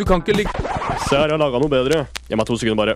Du 0.00 0.04
kan 0.08 0.22
ikke 0.22 0.32
ligge 0.32 0.52
Se 1.08 1.16
her, 1.16 1.28
jeg 1.28 1.34
har 1.34 1.40
laga 1.42 1.58
noe 1.60 1.68
bedre. 1.68 1.96
Gi 2.28 2.36
meg 2.38 2.46
to 2.48 2.56
sekunder, 2.56 2.78
bare. 2.80 2.94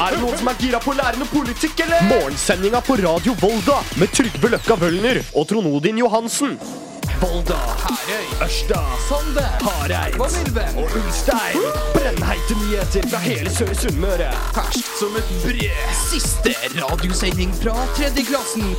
Er 0.00 0.14
det 0.16 0.18
noen 0.22 0.36
som 0.40 0.48
er 0.50 0.56
gira 0.58 0.80
på 0.82 0.90
å 0.90 0.96
lære 0.98 1.20
noe 1.20 1.30
politikk, 1.30 1.82
eller? 1.84 2.02
Morgensendinga 2.08 2.80
på 2.82 2.96
Radio 2.98 3.34
Volda 3.38 3.76
med 4.00 4.10
Trygve 4.16 4.50
Løkka 4.54 4.74
Wølner 4.80 5.20
og 5.36 5.46
Tronodin 5.50 6.00
Johansen. 6.02 6.56
Volda, 7.20 7.58
Herøy, 7.84 8.26
Ørsta, 8.46 8.80
Sande, 9.06 9.44
Hareid 9.62 10.16
Vanylven. 10.18 10.78
og 10.80 10.94
Ulstein. 11.02 11.66
Brennheite 11.94 12.58
nyheter 12.64 13.06
fra 13.12 13.20
hele 13.28 13.52
Søre 13.54 13.76
Sunnmøre. 13.78 14.30
Ferskt 14.56 14.94
som 14.98 15.18
et 15.20 15.34
brød. 15.44 15.66
Siste 16.08 16.56
radiosending 16.80 17.54
fra 17.62 17.76
tredje 17.98 18.26
klassen. 18.32 18.74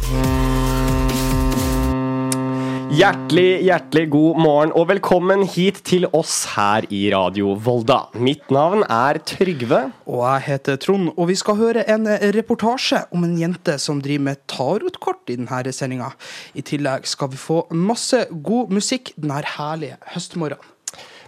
Hjertelig, 2.91 3.61
hjertelig 3.63 4.09
god 4.11 4.39
morgen 4.43 4.71
og 4.75 4.89
velkommen 4.89 5.45
hit 5.47 5.77
til 5.87 6.03
oss 6.11 6.41
her 6.57 6.83
i 6.91 7.05
Radio 7.13 7.53
Volda. 7.55 8.01
Mitt 8.19 8.51
navn 8.51 8.83
er 8.83 9.21
Trygve. 9.23 9.79
Og 10.11 10.25
jeg 10.25 10.43
heter 10.49 10.81
Trond, 10.83 11.13
og 11.15 11.29
vi 11.29 11.37
skal 11.39 11.55
høre 11.55 11.85
en 11.87 12.09
reportasje 12.35 12.99
om 13.15 13.23
en 13.23 13.37
jente 13.39 13.77
som 13.79 14.01
driver 14.03 14.25
med 14.25 14.41
tarotkort 14.51 15.31
i 15.31 15.39
denne 15.39 15.71
sendinga. 15.71 16.11
I 16.51 16.65
tillegg 16.67 17.07
skal 17.07 17.31
vi 17.31 17.39
få 17.39 17.61
masse 17.71 18.25
god 18.43 18.75
musikk 18.75 19.13
denne 19.15 19.39
herlige 19.55 19.95
høstmorgenen. 20.11 20.75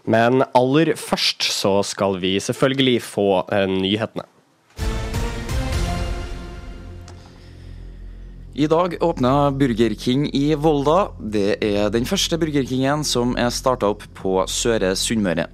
Men 0.04 0.44
aller 0.52 0.98
først 1.00 1.48
så 1.48 1.78
skal 1.88 2.20
vi 2.20 2.36
selvfølgelig 2.44 3.00
få 3.08 3.28
eh, 3.56 3.70
nyhetene. 3.72 4.28
I 8.56 8.68
dag 8.68 8.94
åpna 9.02 9.52
Burger 9.52 9.96
King 9.96 10.28
i 10.34 10.54
Volda. 10.56 11.08
Det 11.18 11.56
er 11.66 11.88
den 11.90 12.06
første 12.06 12.38
Burger 12.38 12.62
Kingen 12.70 13.02
som 13.02 13.32
er 13.34 13.50
starta 13.50 13.90
opp 13.90 14.06
på 14.14 14.36
Søre 14.46 14.92
Sunnmøre. 14.94 15.48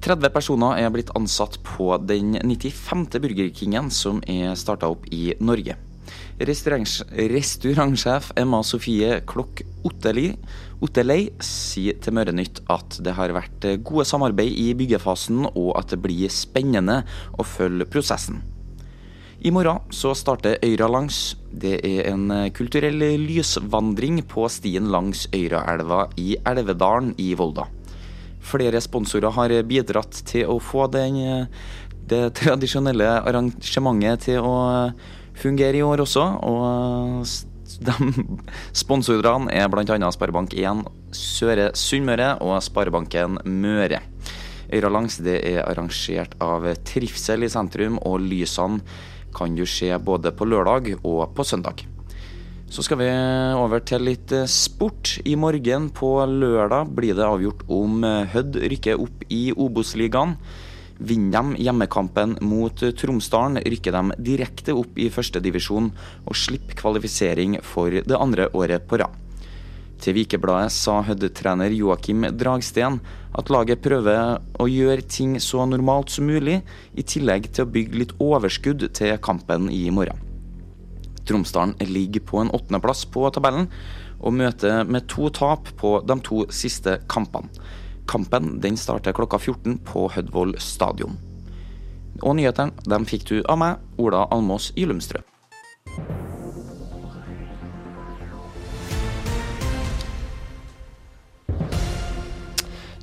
30 0.00 0.32
personer 0.32 0.80
er 0.80 0.88
blitt 0.94 1.12
ansatt 1.18 1.58
på 1.66 1.90
den 2.08 2.38
95. 2.40 3.04
Burger 3.20 3.52
Kingen 3.52 3.92
som 3.92 4.24
er 4.24 4.56
starta 4.56 4.88
opp 4.88 5.04
i 5.12 5.36
Norge. 5.44 5.76
Restaurantsjef 6.40 8.32
Emma 8.40 8.64
Sofie 8.64 9.20
Klokk 9.28 9.60
Ottelei 9.84 11.20
sier 11.44 12.00
til 12.00 12.16
Mørenytt 12.16 12.64
at 12.72 12.96
det 13.04 13.12
har 13.20 13.36
vært 13.36 13.74
gode 13.84 14.08
samarbeid 14.08 14.56
i 14.56 14.70
byggefasen, 14.72 15.50
og 15.52 15.74
at 15.76 15.92
det 15.92 16.00
blir 16.00 16.32
spennende 16.32 17.02
å 17.36 17.44
følge 17.44 17.92
prosessen. 17.92 18.40
I 19.38 19.50
morgen 19.54 19.78
så 19.94 20.10
starter 20.18 20.56
Øyra 20.66 20.88
langs. 20.90 21.36
Det 21.54 21.76
er 21.86 22.08
en 22.10 22.26
kulturell 22.50 22.98
lysvandring 23.22 24.24
på 24.26 24.48
stien 24.50 24.88
langs 24.90 25.28
Øyraelva 25.30 26.08
i 26.18 26.32
Elvedalen 26.42 27.12
i 27.22 27.34
Volda. 27.38 27.68
Flere 28.42 28.80
sponsorer 28.82 29.30
har 29.36 29.52
bidratt 29.68 30.24
til 30.26 30.50
å 30.50 30.56
få 30.58 30.88
den, 30.90 31.46
det 32.10 32.32
tradisjonelle 32.40 33.06
arrangementet 33.20 34.26
til 34.26 34.42
å 34.42 34.56
fungere 35.38 35.78
i 35.78 35.84
år 35.86 36.02
også. 36.02 36.24
Og 36.42 37.22
de 37.86 38.24
sponsorene 38.74 39.54
er 39.54 39.70
bl.a. 39.70 40.10
Sparebank1 40.16 40.82
Søre 41.14 41.68
Sunnmøre 41.78 42.32
og 42.42 42.56
Sparebanken 42.66 43.38
Møre. 43.46 44.02
Øyra 44.68 44.90
langs 44.92 45.20
det 45.22 45.38
er 45.46 45.62
arrangert 45.62 46.34
av 46.42 46.66
Trivsel 46.84 47.46
i 47.46 47.52
sentrum, 47.52 48.00
og 48.02 48.18
lysene 48.20 48.82
kan 49.34 49.54
du 49.56 49.64
se 49.66 49.90
både 49.98 50.32
på 50.34 50.48
lørdag 50.48 50.94
og 51.02 51.34
på 51.36 51.44
søndag. 51.46 51.84
Så 52.68 52.84
skal 52.84 53.00
vi 53.00 53.08
over 53.56 53.80
til 53.80 54.04
litt 54.04 54.32
sport. 54.50 55.14
I 55.24 55.36
morgen 55.40 55.88
på 55.96 56.10
lørdag 56.28 56.90
blir 56.96 57.16
det 57.16 57.24
avgjort 57.24 57.64
om 57.72 58.02
Hødd 58.04 58.58
rykker 58.74 59.00
opp 59.00 59.24
i 59.32 59.48
Obos-ligaen. 59.56 60.36
Vinner 60.98 61.54
de 61.54 61.62
hjemmekampen 61.62 62.36
mot 62.42 62.82
Tromsdalen, 62.98 63.60
rykker 63.62 63.94
de 63.94 64.18
direkte 64.32 64.74
opp 64.76 64.98
i 64.98 65.08
førstedivisjon 65.14 65.92
og 66.26 66.36
slipper 66.36 66.76
kvalifisering 66.82 67.60
for 67.62 67.94
det 68.02 68.18
andre 68.18 68.50
året 68.52 68.84
på 68.90 69.00
rad. 69.00 69.27
Til 69.98 70.14
Vikebladet 70.14 70.70
sa 70.70 71.00
Hødd-trener 71.02 71.74
Joakim 71.74 72.22
Dragsten 72.38 73.00
at 73.38 73.50
laget 73.50 73.82
prøver 73.82 74.38
å 74.62 74.66
gjøre 74.70 75.02
ting 75.10 75.34
så 75.42 75.64
normalt 75.66 76.12
som 76.14 76.28
mulig, 76.30 76.60
i 76.94 77.02
tillegg 77.02 77.50
til 77.50 77.66
å 77.66 77.70
bygge 77.74 78.02
litt 78.02 78.14
overskudd 78.22 78.86
til 78.94 79.18
kampen 79.22 79.66
i 79.74 79.88
morgen. 79.90 80.22
Tromsdalen 81.28 81.74
ligger 81.90 82.24
på 82.24 82.40
en 82.40 82.52
åttendeplass 82.54 83.04
på 83.12 83.26
tabellen, 83.34 83.68
og 84.18 84.34
møter 84.34 84.86
med 84.86 85.06
to 85.10 85.28
tap 85.34 85.68
på 85.78 85.98
de 86.06 86.16
to 86.26 86.44
siste 86.54 86.96
kampene. 87.10 87.50
Kampen 88.08 88.56
den 88.62 88.78
starter 88.80 89.14
klokka 89.14 89.38
14 89.38 89.80
på 89.86 90.06
Hødvoll 90.14 90.56
stadion. 90.62 91.18
Og 92.22 92.38
nyhetene 92.38 93.04
fikk 93.06 93.28
du 93.28 93.36
av 93.44 93.60
meg, 93.60 93.82
Ola 94.00 94.24
Almås 94.34 94.72
Gyllumstrø. 94.78 95.20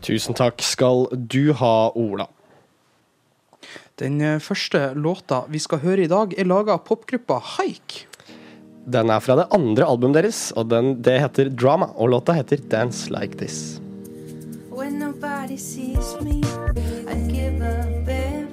Tusen 0.05 0.37
takk 0.37 0.61
skal 0.61 1.07
du 1.17 1.49
ha, 1.57 1.89
Ola. 1.97 2.27
Den 3.97 4.19
eh, 4.21 4.37
første 4.43 4.91
låta 4.93 5.45
vi 5.49 5.57
skal 5.63 5.81
høre 5.81 6.03
i 6.05 6.11
dag, 6.11 6.35
er 6.37 6.45
laga 6.45 6.75
av 6.75 6.83
popgruppa 6.85 7.39
Haik. 7.55 8.03
Den 8.85 9.09
er 9.09 9.23
fra 9.23 9.39
det 9.39 9.47
andre 9.55 9.87
albumet 9.89 10.19
deres, 10.19 10.51
og 10.53 10.69
den, 10.69 10.99
det 11.01 11.17
heter 11.23 11.49
Drama. 11.49 11.89
Og 11.97 12.13
låta 12.13 12.35
heter 12.37 12.61
Dance 12.69 13.09
Like 13.09 13.39
This. 13.39 13.79
When 14.69 14.99
nobody 14.99 15.57
sees 15.57 16.13
me, 16.21 16.43
I 17.09 17.17
give 17.31 17.65
up 17.65 18.05
everything. 18.05 18.45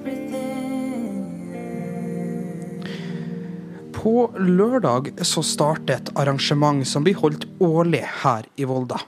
På 3.93 4.31
lørdag 4.39 5.13
så 5.21 5.45
starter 5.45 5.99
et 5.99 6.09
arrangement 6.17 6.81
som 6.87 7.05
blir 7.05 7.19
holdt 7.21 7.45
årlig 7.61 8.01
her 8.23 8.49
i 8.57 8.65
Volda. 8.65 9.03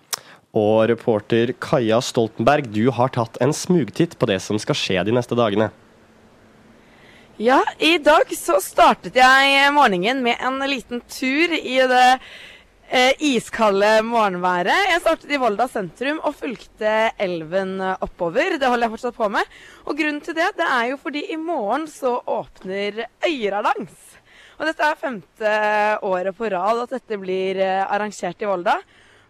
Og 0.55 0.87
reporter 0.87 1.51
Kaja 1.59 1.99
Stoltenberg, 1.99 2.69
du 2.71 2.87
har 2.95 3.11
tatt 3.11 3.35
en 3.43 3.51
smugtitt 3.53 4.15
på 4.15 4.29
det 4.29 4.39
som 4.43 4.59
skal 4.61 4.77
skje 4.79 5.03
de 5.03 5.15
neste 5.15 5.35
dagene. 5.35 5.67
Ja, 7.35 7.59
i 7.83 7.97
dag 7.99 8.31
så 8.31 8.61
startet 8.63 9.17
jeg 9.19 9.71
morgenen 9.75 10.23
med 10.23 10.39
en 10.39 10.61
liten 10.71 11.01
tur 11.11 11.51
i 11.51 11.75
det 11.91 12.05
eh, 12.87 13.11
iskalde 13.27 13.99
morgenværet. 14.07 14.93
Jeg 14.93 15.03
startet 15.03 15.35
i 15.35 15.41
Volda 15.41 15.67
sentrum 15.67 16.23
og 16.23 16.37
fulgte 16.39 16.95
elven 17.19 17.81
oppover. 17.99 18.55
Det 18.55 18.71
holder 18.71 18.87
jeg 18.87 18.95
fortsatt 18.95 19.19
på 19.19 19.27
med. 19.35 19.55
Og 19.83 19.99
grunnen 19.99 20.23
til 20.23 20.39
det, 20.39 20.53
det 20.55 20.71
er 20.71 20.93
jo 20.93 21.01
fordi 21.03 21.25
i 21.35 21.41
morgen 21.41 21.89
så 21.91 22.15
åpner 22.23 23.03
Øyradans. 23.27 24.15
Og 24.55 24.69
dette 24.69 24.87
er 24.87 25.01
femte 25.03 25.55
året 26.07 26.37
på 26.37 26.47
rad 26.55 26.85
at 26.85 26.95
dette 26.95 27.19
blir 27.19 27.59
eh, 27.59 27.83
arrangert 27.83 28.39
i 28.39 28.47
Volda. 28.47 28.79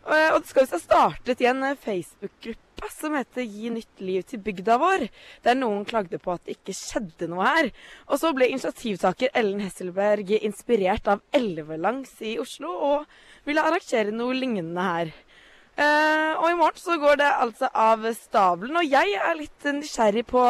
Og 0.05 0.35
og 0.35 0.43
det 0.43 0.51
skal 0.51 0.65
jo 0.65 0.75
ha 0.75 0.81
startet 0.81 1.41
i 1.41 1.49
en 1.49 1.63
eh, 1.65 1.79
Facebook-gruppe 1.81 2.89
som 2.93 3.15
heter 3.17 3.45
Gi 3.47 3.71
nytt 3.73 4.01
liv 4.03 4.25
til 4.29 4.41
bygda 4.45 4.75
vår, 4.77 5.07
der 5.45 5.57
noen 5.57 5.85
klagde 5.87 6.19
på 6.21 6.35
at 6.35 6.43
det 6.45 6.59
ikke 6.59 6.75
skjedde 6.77 7.29
noe 7.31 7.47
her. 7.47 7.71
Og 8.05 8.21
så 8.21 8.29
ble 8.35 8.51
initiativtaker 8.51 9.33
Ellen 9.33 9.63
Hesselberg 9.63 10.35
inspirert 10.37 11.09
av 11.09 11.23
Elvelangs 11.33 12.19
i 12.21 12.35
Oslo, 12.41 12.69
og 12.69 13.49
ville 13.49 13.63
arrangere 13.65 14.13
noe 14.13 14.37
lignende 14.37 14.85
her. 14.85 15.15
Eh, 15.75 16.31
og 16.37 16.47
i 16.51 16.55
morgen 16.59 16.79
så 16.79 16.99
går 17.01 17.17
det 17.19 17.31
altså 17.31 17.71
av 17.73 18.05
stabelen, 18.15 18.77
og 18.79 18.85
jeg 18.85 19.17
er 19.17 19.35
litt 19.41 19.65
nysgjerrig 19.65 20.27
på 20.29 20.45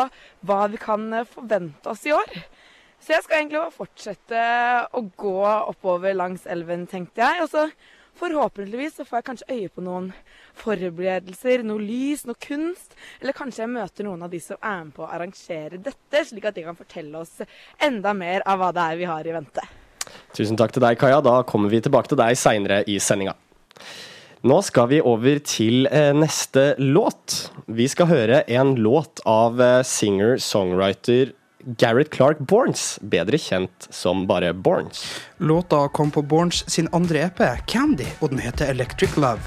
hva 0.45 0.61
vi 0.73 0.81
kan 0.81 1.07
eh, 1.15 1.29
forvente 1.31 1.95
oss 1.95 2.03
i 2.05 2.13
år. 2.13 2.35
Så 2.99 3.15
jeg 3.15 3.23
skal 3.23 3.39
egentlig 3.39 3.63
fortsette 3.73 4.43
å 4.97 5.01
gå 5.15 5.39
oppover 5.45 6.15
langs 6.17 6.45
elven, 6.49 6.87
tenkte 6.89 7.21
jeg. 7.21 7.43
Og 7.45 7.51
så 7.51 7.69
forhåpentligvis 8.19 8.97
så 8.99 9.05
får 9.07 9.19
jeg 9.19 9.27
kanskje 9.29 9.57
øye 9.57 9.71
på 9.73 9.83
noen 9.85 10.09
forberedelser, 10.59 11.63
noe 11.67 11.83
lys, 11.83 12.25
noe 12.27 12.39
kunst. 12.41 12.95
Eller 13.21 13.35
kanskje 13.37 13.63
jeg 13.65 13.73
møter 13.75 14.07
noen 14.07 14.25
av 14.25 14.33
de 14.33 14.41
som 14.43 14.59
er 14.59 14.83
med 14.87 14.95
på 14.95 15.05
å 15.05 15.11
arrangere 15.11 15.81
dette, 15.81 16.25
slik 16.27 16.47
at 16.49 16.57
de 16.57 16.65
kan 16.67 16.79
fortelle 16.79 17.23
oss 17.23 17.41
enda 17.83 18.15
mer 18.17 18.45
av 18.47 18.61
hva 18.61 18.71
det 18.75 18.85
er 18.85 19.01
vi 19.01 19.09
har 19.09 19.27
i 19.27 19.35
vente. 19.35 19.65
Tusen 20.35 20.57
takk 20.59 20.73
til 20.75 20.83
deg, 20.85 20.99
Kaja. 20.99 21.21
Da 21.25 21.39
kommer 21.47 21.71
vi 21.71 21.81
tilbake 21.83 22.11
til 22.11 22.19
deg 22.19 22.37
seinere 22.39 22.83
i 22.91 22.99
sendinga. 23.01 23.35
Nå 24.45 24.59
skal 24.61 24.91
vi 24.91 24.99
over 25.01 25.39
til 25.41 25.87
eh, 25.89 26.11
neste 26.13 26.75
låt. 26.77 27.47
Vi 27.65 27.87
skal 27.89 28.11
høre 28.11 28.43
en 28.53 28.75
låt 28.77 29.23
av 29.25 29.57
eh, 29.63 29.79
singer-songwriter 29.89 31.33
Gareth 31.65 32.11
Clark 32.11 32.39
Borns, 32.39 32.99
bedre 33.01 33.39
kjent 33.41 33.87
som 33.89 34.27
bare 34.29 34.51
Borns. 34.53 35.21
Låta 35.37 35.87
kom 35.87 36.11
på 36.11 36.21
Borns 36.21 36.69
sin 36.69 36.87
andre 36.91 37.23
EP, 37.25 37.41
Candy, 37.65 38.05
og 38.19 38.29
den 38.29 38.39
heter 38.39 38.69
Electric 38.69 39.17
Love. 39.17 39.41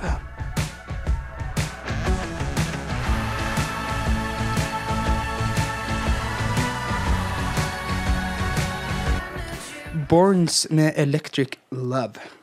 Borns 10.09 10.67
med 10.71 10.93
Electric 10.97 11.49
Love. 11.71 12.38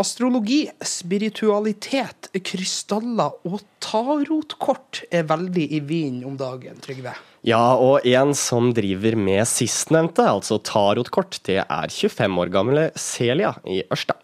Astrologi, 0.00 0.62
spiritualitet, 0.80 2.30
krystaller 2.46 3.34
og 3.44 3.58
tarotkort 3.84 5.02
er 5.12 5.26
veldig 5.28 5.66
i 5.76 5.80
vinden 5.84 6.22
om 6.30 6.38
dagen, 6.40 6.78
Trygve. 6.80 7.12
Ja, 7.44 7.74
og 7.76 8.06
en 8.08 8.32
som 8.32 8.70
driver 8.76 9.18
med 9.20 9.44
sistnevnte, 9.48 10.24
altså 10.24 10.56
tarotkort, 10.64 11.42
det 11.44 11.58
er 11.66 11.92
25 11.92 12.40
år 12.40 12.52
gamle 12.54 12.86
Celia 12.96 13.52
i 13.68 13.82
Ørsta. 13.92 14.16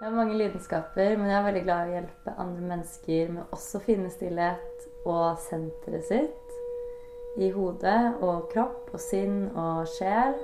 Jeg 0.00 0.08
har 0.08 0.16
mange 0.16 0.40
lidenskaper, 0.40 1.18
men 1.20 1.28
jeg 1.28 1.36
er 1.36 1.46
veldig 1.50 1.64
glad 1.68 1.84
i 1.84 1.92
å 1.92 1.96
hjelpe 1.98 2.36
andre 2.40 2.72
mennesker 2.72 3.36
med 3.36 3.52
også 3.52 3.76
å 3.76 3.86
finne 3.90 4.08
stillhet 4.14 4.88
og 5.04 5.36
senteret 5.50 6.08
sitt 6.08 6.45
i 7.36 7.50
hodet 7.52 8.22
og 8.24 8.46
kropp 8.52 8.94
og 8.94 9.02
sinn 9.02 9.46
og 9.52 9.84
sjel. 9.90 10.36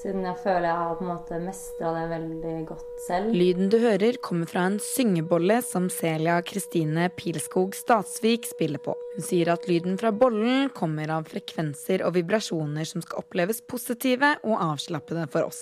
Siden 0.00 0.24
jeg 0.24 0.38
føler 0.40 0.64
jeg 0.64 0.78
har 0.80 0.94
på 0.96 1.04
en 1.04 1.10
måte 1.10 1.38
mestra 1.42 1.90
det 1.94 2.04
veldig 2.14 2.54
godt 2.70 3.02
selv. 3.04 3.34
Lyden 3.36 3.68
du 3.70 3.76
hører, 3.82 4.16
kommer 4.24 4.48
fra 4.48 4.64
en 4.70 4.78
syngebolle 4.80 5.58
som 5.66 5.90
Celia 5.92 6.38
Kristine 6.48 7.10
Pilskog 7.12 7.76
Statsvik 7.76 8.48
spiller 8.48 8.80
på. 8.82 8.96
Hun 9.16 9.26
sier 9.26 9.52
at 9.52 9.68
lyden 9.68 9.98
fra 10.00 10.14
bollen 10.16 10.72
kommer 10.72 11.12
av 11.12 11.28
frekvenser 11.28 12.06
og 12.06 12.16
vibrasjoner 12.16 12.88
som 12.88 13.04
skal 13.04 13.20
oppleves 13.20 13.60
positive 13.68 14.32
og 14.40 14.56
avslappede 14.72 15.28
for 15.34 15.52
oss. 15.52 15.60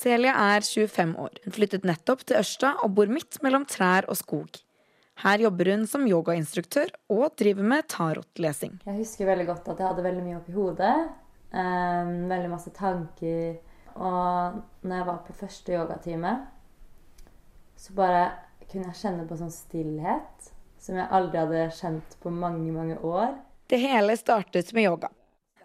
Celia 0.00 0.32
er 0.56 0.64
25 0.64 1.14
år. 1.20 1.36
Hun 1.44 1.54
flyttet 1.54 1.84
nettopp 1.84 2.24
til 2.24 2.40
Ørsta 2.40 2.78
og 2.80 2.96
bor 2.96 3.12
midt 3.12 3.42
mellom 3.44 3.68
trær 3.68 4.08
og 4.08 4.16
skog. 4.16 4.62
Her 5.20 5.42
jobber 5.44 5.68
hun 5.74 5.82
som 5.88 6.06
yogainstruktør 6.08 6.92
og 7.12 7.34
driver 7.36 7.66
med 7.74 7.88
tarotlesing. 7.92 8.78
Jeg 8.86 9.00
husker 9.02 9.28
veldig 9.28 9.50
godt 9.50 9.66
at 9.68 9.82
jeg 9.82 9.90
hadde 9.90 10.04
veldig 10.06 10.22
mye 10.24 10.38
oppi 10.38 10.54
hodet. 10.54 10.94
Um, 11.52 12.14
veldig 12.30 12.48
masse 12.48 12.72
tanker. 12.72 13.58
Og 14.00 14.60
når 14.86 14.94
jeg 14.96 15.08
var 15.10 15.18
på 15.26 15.36
første 15.36 15.74
yogatime, 15.74 16.32
så 17.76 17.96
bare 17.98 18.22
kunne 18.70 18.88
jeg 18.88 19.00
kjenne 19.02 19.26
på 19.28 19.36
sånn 19.36 19.52
stillhet 19.52 20.50
som 20.80 20.96
jeg 20.96 21.12
aldri 21.12 21.42
hadde 21.42 21.66
kjent 21.76 22.16
på 22.22 22.32
mange, 22.32 22.70
mange 22.72 22.96
år. 23.04 23.34
Det 23.68 23.80
hele 23.82 24.16
startet 24.16 24.72
med 24.72 24.88
yoga. 24.88 25.10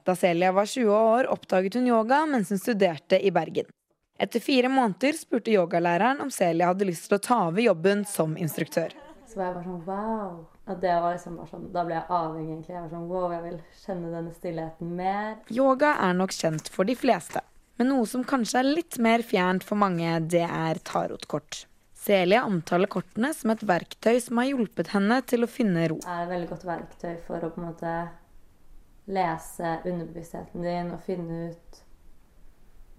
Da 0.06 0.18
Celia 0.20 0.52
var 0.54 0.68
20 0.68 0.92
år, 0.92 1.30
oppdaget 1.32 1.80
hun 1.80 1.88
yoga 1.90 2.26
mens 2.30 2.52
hun 2.52 2.60
studerte 2.62 3.22
i 3.24 3.32
Bergen. 3.34 3.72
Etter 4.20 4.44
fire 4.44 4.70
måneder 4.72 5.16
spurte 5.16 5.56
yogalæreren 5.56 6.22
om 6.24 6.30
Celia 6.32 6.70
hadde 6.74 6.88
lyst 6.88 7.08
til 7.08 7.18
å 7.18 7.24
ta 7.24 7.40
over 7.48 7.64
jobben 7.64 8.04
som 8.08 8.36
instruktør. 8.40 8.94
Så 9.36 9.42
var 9.42 9.50
jeg 9.50 9.56
bare 9.58 9.68
sånn 9.68 9.82
wow. 9.84 10.36
Og 10.72 10.78
det 10.80 10.92
var 11.04 11.12
liksom 11.12 11.34
bare 11.36 11.50
sånn, 11.50 11.64
Da 11.74 11.82
ble 11.84 11.98
jeg 11.98 12.08
avhengig, 12.08 12.54
egentlig. 12.54 12.72
Jeg 12.72 12.84
var 12.86 12.92
sånn 12.94 13.08
wow, 13.10 13.26
jeg 13.34 13.44
vil 13.44 13.58
kjenne 13.82 14.12
denne 14.14 14.36
stillheten 14.38 14.94
mer. 14.96 15.34
Yoga 15.52 15.90
er 16.06 16.14
nok 16.16 16.32
kjent 16.32 16.70
for 16.72 16.88
de 16.88 16.96
fleste, 16.96 17.42
men 17.76 17.90
noe 17.92 18.06
som 18.08 18.24
kanskje 18.24 18.62
er 18.62 18.70
litt 18.70 18.96
mer 19.04 19.26
fjernt 19.28 19.66
for 19.68 19.76
mange, 19.76 20.14
det 20.32 20.46
er 20.48 20.80
tarotkort. 20.88 21.66
Celia 22.06 22.46
omtaler 22.48 22.88
kortene 22.88 23.34
som 23.36 23.52
et 23.52 23.66
verktøy 23.68 24.22
som 24.24 24.40
har 24.40 24.48
hjulpet 24.54 24.94
henne 24.94 25.18
til 25.28 25.44
å 25.44 25.52
finne 25.52 25.84
ro. 25.92 26.00
Det 26.00 26.16
er 26.16 26.24
et 26.24 26.32
veldig 26.32 26.50
godt 26.54 26.66
verktøy 26.70 27.14
for 27.28 27.44
å 27.44 27.52
på 27.52 27.60
en 27.60 27.68
måte 27.74 27.96
lese 29.12 29.74
underbevisstheten 29.84 30.64
din 30.64 30.96
og 30.96 31.04
finne 31.04 31.50
ut 31.52 31.82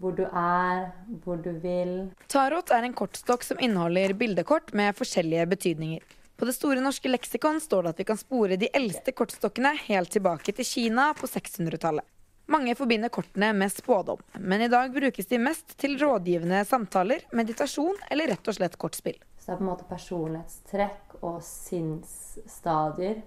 hvor 0.05 0.13
du 0.13 0.27
er, 0.29 0.91
hvor 1.25 1.41
du 1.41 1.55
vil. 1.63 1.95
Tarot 2.29 2.69
er 2.77 2.85
en 2.85 2.97
kortstokk 2.99 3.47
som 3.47 3.63
inneholder 3.65 4.13
bildekort 4.21 4.75
med 4.77 4.93
forskjellige 4.99 5.49
betydninger. 5.55 6.05
På 6.37 6.45
Det 6.45 6.53
store 6.53 6.81
norske 6.85 7.09
leksikon 7.09 7.61
står 7.61 7.83
det 7.83 7.95
at 7.95 8.01
vi 8.01 8.05
kan 8.05 8.19
spore 8.21 8.59
de 8.61 8.69
eldste 8.77 9.13
kortstokkene 9.17 9.71
helt 9.87 10.11
tilbake 10.13 10.53
til 10.53 10.69
Kina 10.69 11.09
på 11.17 11.29
600-tallet. 11.33 12.05
Mange 12.53 12.75
forbinder 12.79 13.09
kortene 13.09 13.49
med 13.57 13.73
spådom, 13.73 14.21
men 14.39 14.63
i 14.63 14.69
dag 14.69 14.93
brukes 14.93 15.27
de 15.27 15.39
mest 15.43 15.73
til 15.81 15.97
rådgivende 15.99 16.61
samtaler, 16.69 17.25
meditasjon 17.33 17.97
eller 18.11 18.31
rett 18.35 18.53
og 18.53 18.59
slett 18.59 18.77
kortspill. 18.79 19.17
Så 19.39 19.49
det 19.49 19.55
er 19.55 19.59
på 19.59 19.65
en 19.65 19.71
måte 19.71 19.89
personlighetstrekk 19.89 21.17
og 21.23 21.41
sinnsstadier 21.43 23.25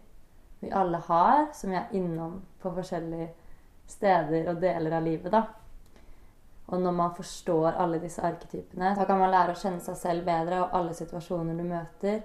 vi 0.59 0.71
alle 0.71 1.01
har, 1.09 1.49
som 1.53 1.73
vi 1.73 1.81
er 1.81 1.91
innom 1.97 2.39
på 2.61 2.71
forskjellige 2.77 3.31
steder 3.89 4.51
og 4.53 4.61
deler 4.61 4.99
av 4.99 5.03
livet. 5.03 5.31
da. 5.31 5.47
Og 6.69 6.81
når 6.81 6.91
man 6.93 7.15
forstår 7.17 7.71
alle 7.71 7.97
disse 7.99 8.21
arketypene, 8.21 8.93
da 8.95 9.05
kan 9.09 9.17
man 9.17 9.31
lære 9.33 9.55
å 9.55 9.59
kjenne 9.59 9.81
seg 9.81 9.97
selv 9.97 10.27
bedre 10.27 10.61
og 10.61 10.75
alle 10.77 10.93
situasjoner 10.93 11.57
du 11.57 11.65
møter. 11.65 12.21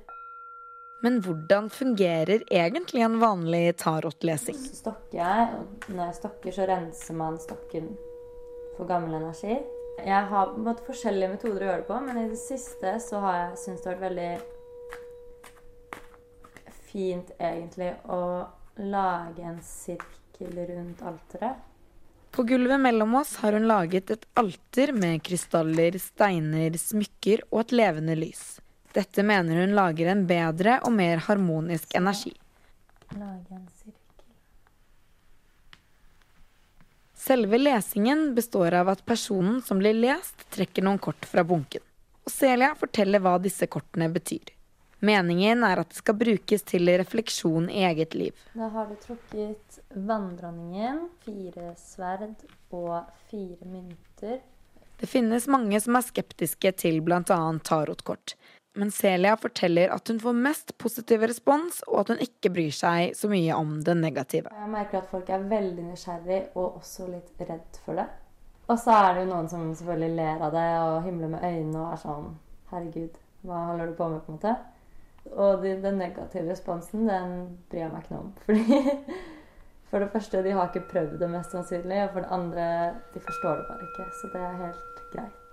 Men 1.04 1.18
hvordan 1.20 1.66
fungerer 1.68 2.46
egentlig 2.48 3.02
en 3.04 3.18
vanlig 3.20 3.76
tarotlesing? 3.82 4.56
Så 4.56 4.78
stokker 4.78 5.18
jeg, 5.18 5.48
når 5.90 6.06
jeg 6.06 6.14
stokker, 6.22 6.54
så 6.56 6.64
renser 6.70 7.18
man 7.18 7.36
stokken 7.42 7.90
for 8.78 8.88
gammel 8.88 9.18
energi. 9.18 9.58
Jeg 10.00 10.22
har 10.30 10.48
på 10.48 10.56
en 10.56 10.64
måte 10.64 10.86
forskjellige 10.86 11.32
metoder 11.34 11.60
å 11.60 11.68
gjøre 11.68 11.82
det 11.82 11.88
på, 11.90 12.00
men 12.06 12.22
i 12.22 12.30
det 12.32 12.40
siste 12.40 12.94
så 13.04 13.20
har 13.26 13.34
jeg 13.36 13.60
syntes 13.66 13.84
det 13.84 13.90
har 13.90 14.00
vært 14.00 14.08
veldig 14.08 14.32
fint 16.88 17.28
egentlig 17.36 17.92
å 18.08 18.22
lage 18.80 19.44
en 19.44 19.60
sirkel 19.66 20.56
rundt 20.72 21.04
alteret. 21.04 21.54
På 22.34 22.42
gulvet 22.48 22.80
mellom 22.80 23.12
oss 23.20 23.36
har 23.44 23.52
hun 23.54 23.68
laget 23.68 24.10
et 24.10 24.24
alter 24.40 24.96
med 24.96 25.20
krystaller, 25.22 26.00
steiner, 26.02 26.72
smykker 26.80 27.44
og 27.52 27.66
et 27.66 27.76
levende 27.76 28.16
lys. 28.18 28.63
Dette 28.94 29.22
mener 29.26 29.58
hun 29.60 29.74
lager 29.74 30.12
en 30.12 30.26
bedre 30.26 30.78
og 30.86 30.92
mer 30.94 31.22
harmonisk 31.26 31.96
energi. 31.98 32.30
Selve 37.24 37.58
lesingen 37.58 38.34
består 38.34 38.74
av 38.78 38.92
at 38.92 39.04
personen 39.04 39.62
som 39.66 39.80
blir 39.82 39.96
lest, 39.98 40.46
trekker 40.54 40.84
noen 40.86 41.00
kort 41.02 41.26
fra 41.26 41.42
bunken. 41.42 41.82
Og 42.24 42.30
Celia 42.30 42.74
forteller 42.78 43.22
hva 43.24 43.34
disse 43.42 43.66
kortene 43.66 44.10
betyr. 44.12 44.54
Meningen 45.04 45.64
er 45.66 45.82
at 45.82 45.90
det 45.90 45.98
skal 45.98 46.16
brukes 46.20 46.62
til 46.68 46.88
refleksjon 46.88 47.66
i 47.72 47.82
eget 47.88 48.14
liv. 48.14 48.36
Da 48.54 48.70
har 48.72 48.86
du 48.88 48.94
trukket 49.02 49.80
vanndronningen, 49.90 51.08
fire 51.26 51.74
sverd 51.80 52.46
og 52.70 53.10
fire 53.30 53.66
mynter. 53.66 54.38
Det 55.00 55.10
finnes 55.10 55.50
mange 55.50 55.80
som 55.82 55.98
er 55.98 56.06
skeptiske 56.06 56.76
til 56.78 57.02
bl.a. 57.04 57.40
tarotkort. 57.66 58.36
Men 58.74 58.90
Celia 58.90 59.36
forteller 59.38 59.92
at 59.94 60.08
hun 60.10 60.18
får 60.20 60.34
mest 60.34 60.72
positiv 60.82 61.22
respons, 61.22 61.80
og 61.86 62.00
at 62.00 62.10
hun 62.10 62.22
ikke 62.24 62.50
bryr 62.50 62.74
seg 62.74 63.14
så 63.14 63.30
mye 63.30 63.54
om 63.54 63.76
det 63.86 63.94
negative. 64.00 64.50
Jeg 64.50 64.70
merker 64.72 64.98
at 65.00 65.10
folk 65.10 65.30
er 65.30 65.46
veldig 65.50 65.84
nysgjerrig 65.92 66.40
og 66.54 66.80
også 66.80 67.06
litt 67.12 67.44
redd 67.46 67.78
for 67.84 68.00
det. 68.00 68.08
Og 68.66 68.80
så 68.80 68.96
er 68.96 69.10
det 69.12 69.24
jo 69.24 69.30
noen 69.30 69.50
som 69.52 69.68
selvfølgelig 69.76 70.16
ler 70.16 70.42
av 70.42 70.54
det 70.56 70.68
og 70.80 71.04
himler 71.04 71.30
med 71.36 71.44
øynene 71.44 71.82
og 71.82 71.92
er 71.92 72.00
sånn 72.02 72.30
Herregud, 72.72 73.18
hva 73.44 73.60
holder 73.68 73.90
du 73.90 73.98
på 73.98 74.08
med? 74.10 74.22
på 74.24 74.32
en 74.32 74.38
måte? 74.38 74.54
Og 75.30 75.62
de, 75.62 75.76
den 75.84 76.00
negative 76.00 76.50
responsen, 76.50 77.06
den 77.08 77.36
bryr 77.70 77.84
jeg 77.84 77.92
meg 77.92 78.02
ikke 78.02 78.16
noe 78.16 78.24
om. 78.24 78.34
Fordi 78.44 78.80
for 79.92 80.02
det 80.02 80.10
første, 80.10 80.42
de 80.42 80.56
har 80.56 80.72
ikke 80.72 80.88
prøvd 80.90 81.20
det 81.20 81.30
mest 81.30 81.54
sannsynlig. 81.54 82.00
Og 82.08 82.16
for 82.16 82.24
det 82.24 82.34
andre, 82.34 82.66
de 83.14 83.22
forstår 83.22 83.60
det 83.60 83.66
bare 83.70 83.88
ikke. 83.88 84.10
Så 84.18 84.32
det 84.32 84.42
er 84.42 84.60
helt 84.64 85.02
greit. 85.12 85.43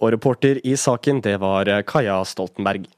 Og 0.00 0.12
reporter 0.14 0.60
i 0.66 0.74
saken, 0.78 1.20
det 1.24 1.38
var 1.42 1.68
eh, 1.70 1.84
Kaja 1.86 2.20
Stoltenberg. 2.28 2.88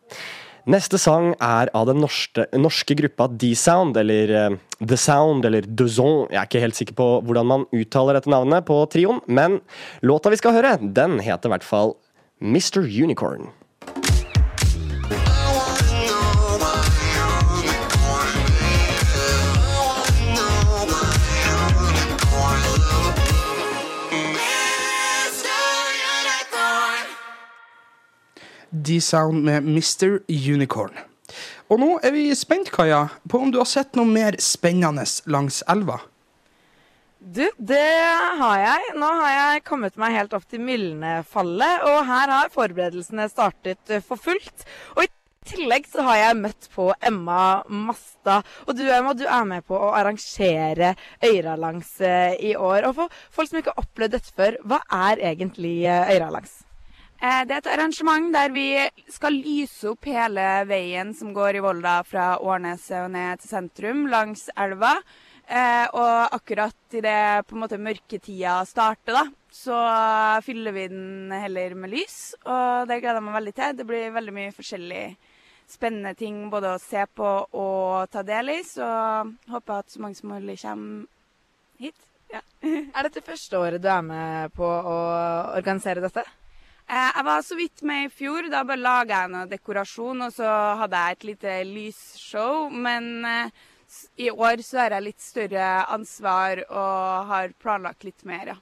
Neste 0.71 0.97
sang 0.97 1.35
er 1.45 1.69
av 1.77 1.91
den 1.91 1.99
norske, 2.01 2.47
norske 2.57 2.97
gruppa 2.97 3.27
D-Sound, 3.29 3.99
eller 4.01 4.31
eh, 4.33 4.55
The 4.81 4.97
Sound, 4.97 5.45
eller 5.45 5.67
Duzon. 5.67 6.31
Jeg 6.31 6.41
er 6.41 6.49
ikke 6.49 6.63
helt 6.63 6.79
sikker 6.79 6.97
på 7.01 7.09
hvordan 7.27 7.51
man 7.51 7.67
uttaler 7.75 8.17
dette 8.17 8.33
navnet 8.33 8.65
på 8.69 8.79
trioen, 8.93 9.21
men 9.27 9.59
låta 10.01 10.33
vi 10.33 10.41
skal 10.41 10.57
høre, 10.57 10.79
den 10.81 11.19
heter 11.25 11.51
i 11.51 11.55
hvert 11.57 11.69
fall 11.69 11.95
Mr. 12.41 12.81
Unicorn. 12.81 13.51
D-Sound 28.85 29.45
med 29.47 29.67
Mr. 29.67 30.21
Unicorn. 30.29 30.95
Og 31.73 31.81
nå 31.81 31.95
er 32.05 32.13
vi 32.15 32.27
spent, 32.37 32.71
Kaja, 32.73 33.07
på 33.31 33.41
om 33.41 33.53
du 33.53 33.61
har 33.63 33.69
sett 33.69 33.97
noe 33.97 34.09
mer 34.09 34.37
spennende 34.43 35.07
langs 35.33 35.63
elva. 35.73 36.03
Du, 37.25 37.45
det 37.57 37.81
har 38.39 38.59
jeg. 38.61 38.95
Nå 39.01 39.09
har 39.23 39.31
jeg 39.33 39.65
kommet 39.65 39.97
meg 39.97 40.13
helt 40.13 40.35
opp 40.37 40.45
til 40.51 40.61
Mylnefallet, 40.61 41.87
og 41.89 42.03
her 42.05 42.33
har 42.35 42.53
forberedelsene 42.53 43.31
startet 43.33 43.95
for 44.05 44.21
fullt. 44.21 44.67
Og 44.99 45.07
i 45.07 45.13
tillegg 45.49 45.89
så 45.89 46.05
har 46.05 46.21
jeg 46.21 46.41
møtt 46.43 46.69
på 46.75 46.91
Emma 47.01 47.63
Mastad. 47.69 48.45
Og 48.69 48.77
du 48.77 48.85
Emma, 48.85 49.17
du 49.17 49.25
er 49.25 49.49
med 49.49 49.65
på 49.65 49.79
å 49.79 49.95
arrangere 49.97 50.93
Øyralangs 51.25 51.97
eh, 52.05 52.37
i 52.51 52.53
år. 52.61 52.91
Og 52.91 53.01
for 53.01 53.19
folk 53.33 53.51
som 53.51 53.63
ikke 53.63 53.73
har 53.73 53.87
opplevd 53.87 54.19
dette 54.19 54.37
før, 54.37 54.61
hva 54.69 54.83
er 55.09 55.25
egentlig 55.33 55.79
eh, 55.89 56.15
Øyralangs? 56.19 56.61
Eh, 57.25 57.45
Det 57.49 57.55
er 57.55 57.61
et 57.63 57.71
arrangement 57.73 58.33
der 58.35 58.51
vi 58.53 58.69
skal 59.09 59.39
lyse 59.39 59.89
opp 59.95 60.05
hele 60.05 60.45
veien 60.69 61.15
som 61.17 61.31
går 61.33 61.57
i 61.57 61.63
Volda 61.65 62.03
fra 62.05 62.35
Årneset 62.37 62.99
og 63.01 63.15
ned 63.15 63.41
til 63.41 63.49
sentrum 63.49 64.03
langs 64.13 64.51
elva. 64.61 64.99
Eh, 65.45 65.87
og 65.93 66.35
akkurat 66.37 66.97
idet 66.99 67.47
på 67.47 67.57
en 67.57 67.63
måte 67.63 67.81
mørketida 67.81 68.59
starter, 68.69 69.17
da, 69.17 69.25
så 69.53 69.79
fyller 70.45 70.73
vi 70.77 70.87
den 70.93 71.33
heller 71.33 71.75
med 71.77 71.95
lys. 71.97 72.35
Og 72.45 72.89
det 72.89 73.01
gleder 73.01 73.21
jeg 73.21 73.27
meg 73.29 73.39
veldig 73.39 73.57
til. 73.57 73.77
Det 73.81 73.89
blir 73.89 74.15
veldig 74.19 74.37
mye 74.43 74.55
forskjellig 74.57 75.03
spennende 75.71 76.15
ting 76.17 76.51
både 76.53 76.75
å 76.75 76.81
se 76.81 77.07
på 77.09 77.33
og 77.57 78.11
ta 78.13 78.25
del 78.25 78.53
i. 78.59 78.61
Så 78.69 78.85
håper 78.85 79.79
jeg 79.79 79.85
at 79.87 79.97
så 79.97 80.05
mange 80.05 80.21
som 80.21 80.33
mulig 80.37 80.61
kommer 80.61 81.09
hit. 81.81 82.09
Ja. 82.33 82.45
Er 82.97 83.09
dette 83.09 83.25
første 83.25 83.61
året 83.61 83.81
du 83.81 83.89
er 83.89 84.05
med 84.05 84.57
på 84.57 84.65
å 84.65 84.97
organisere 85.57 86.05
dette? 86.05 86.25
Eh, 86.89 87.11
Jeg 87.17 87.25
var 87.25 87.43
så 87.43 87.57
vidt 87.57 87.83
med 87.83 88.07
i 88.07 88.11
fjor. 88.13 88.51
Da 88.53 88.65
bare 88.65 88.81
laga 88.81 89.23
jeg 89.23 89.33
noe 89.33 89.47
dekorasjon, 89.51 90.27
og 90.27 90.33
så 90.37 90.49
hadde 90.83 91.01
jeg 91.01 91.17
et 91.19 91.25
lite 91.31 91.55
lysshow. 91.71 92.69
Men 92.71 93.25
eh, 93.25 93.51
i 94.27 94.31
år 94.31 94.63
så 94.67 94.83
har 94.83 94.97
jeg 94.99 95.07
litt 95.09 95.23
større 95.25 95.69
ansvar 95.95 96.65
og 96.69 97.31
har 97.31 97.55
planlagt 97.63 98.05
litt 98.05 98.25
mer, 98.29 98.55
ja. 98.55 98.59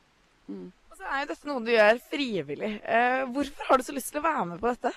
Og 0.92 0.98
så 0.98 1.06
er 1.08 1.22
jo 1.22 1.30
dette 1.32 1.48
noe 1.48 1.62
du 1.64 1.70
gjør 1.72 2.00
frivillig. 2.10 2.72
Eh, 2.84 3.22
hvorfor 3.32 3.70
har 3.70 3.80
du 3.80 3.86
så 3.86 3.94
lyst 3.96 4.12
til 4.12 4.20
å 4.20 4.26
være 4.26 4.44
med 4.52 4.60
på 4.60 4.68
dette? 4.74 4.92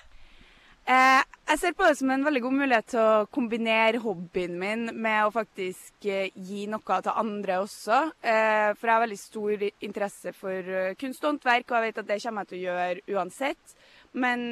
Eh, 0.86 1.22
jeg 1.50 1.58
ser 1.58 1.72
på 1.74 1.82
det 1.82 1.96
som 1.98 2.10
en 2.14 2.22
veldig 2.22 2.40
god 2.44 2.54
mulighet 2.54 2.86
til 2.92 3.00
å 3.02 3.26
kombinere 3.34 3.98
hobbyen 3.98 4.52
min 4.54 4.84
med 4.94 5.24
å 5.26 5.32
faktisk 5.34 6.06
eh, 6.06 6.28
gi 6.30 6.68
noe 6.70 6.98
til 7.02 7.16
andre 7.22 7.56
også. 7.64 7.96
Eh, 8.22 8.68
for 8.78 8.86
jeg 8.86 8.94
har 8.94 9.02
veldig 9.02 9.18
stor 9.18 9.64
interesse 9.66 10.30
for 10.38 10.68
kunst 11.00 11.24
og 11.24 11.32
håndverk, 11.32 11.66
og 11.66 11.74
jeg 11.74 11.88
vet 11.88 11.98
at 12.02 12.10
det 12.10 12.18
kommer 12.22 12.46
jeg 12.46 12.50
til 12.52 12.58
å 12.58 12.66
gjøre 12.68 13.16
uansett. 13.16 13.74
Men 14.14 14.46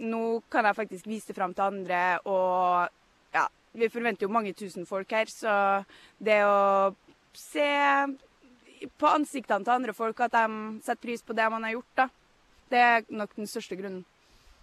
nå 0.00 0.22
kan 0.50 0.64
jeg 0.64 0.78
faktisk 0.78 1.10
vise 1.10 1.28
det 1.28 1.36
fram 1.36 1.52
til 1.54 1.66
andre, 1.66 2.00
og 2.24 3.36
ja, 3.36 3.44
vi 3.76 3.90
forventer 3.92 4.24
jo 4.24 4.32
mange 4.32 4.54
tusen 4.56 4.88
folk 4.88 5.12
her, 5.12 5.28
så 5.28 5.52
det 6.18 6.38
å 6.48 6.94
se 7.36 7.68
på 8.96 9.12
ansiktene 9.12 9.68
til 9.68 9.76
andre 9.76 9.94
folk 9.94 10.24
at 10.24 10.32
de 10.34 10.80
setter 10.80 11.04
pris 11.04 11.22
på 11.22 11.36
det 11.36 11.50
man 11.52 11.68
har 11.68 11.76
gjort, 11.76 11.92
da, 12.00 12.08
det 12.72 12.82
er 12.86 13.06
nok 13.12 13.36
den 13.36 13.52
største 13.52 13.76
grunnen. 13.76 14.08